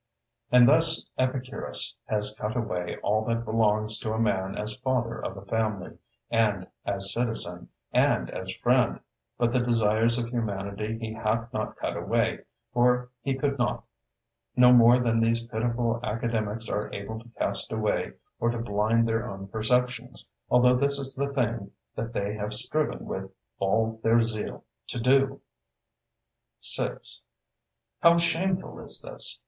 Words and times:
And 0.51 0.67
thus 0.67 1.05
Epicurus 1.15 1.93
has 2.05 2.35
cut 2.35 2.57
away 2.57 2.97
all 3.03 3.23
that 3.25 3.45
belongs 3.45 3.99
to 3.99 4.13
a 4.13 4.19
man 4.19 4.57
as 4.57 4.73
father 4.77 5.23
of 5.23 5.37
a 5.37 5.45
family, 5.45 5.95
and 6.31 6.65
as 6.87 7.13
citizen, 7.13 7.69
and 7.93 8.31
as 8.31 8.51
friend; 8.51 8.99
but 9.37 9.53
the 9.53 9.59
desires 9.59 10.17
of 10.17 10.29
humanity 10.29 10.97
he 10.99 11.13
hath 11.13 11.53
not 11.53 11.75
cut 11.77 11.95
away, 11.95 12.39
for 12.73 13.11
he 13.21 13.35
could 13.35 13.59
not; 13.59 13.83
no 14.55 14.73
more 14.73 14.97
than 14.97 15.19
these 15.19 15.43
pitiful 15.45 15.99
Academics 16.01 16.67
are 16.67 16.91
able 16.91 17.19
to 17.19 17.29
cast 17.37 17.71
away 17.71 18.13
or 18.39 18.49
to 18.49 18.57
blind 18.57 19.07
their 19.07 19.29
own 19.29 19.49
perceptions, 19.49 20.31
although 20.49 20.75
this 20.75 20.97
is 20.97 21.13
the 21.13 21.31
thing 21.33 21.69
that 21.95 22.11
they 22.11 22.33
have 22.33 22.55
striven 22.55 23.05
with 23.05 23.29
all 23.59 23.99
their 24.01 24.23
zeal 24.23 24.65
to 24.87 24.99
do. 24.99 25.41
6. 26.59 27.21
How 28.01 28.17
shameful 28.17 28.79
is 28.79 28.99
this! 29.01 29.39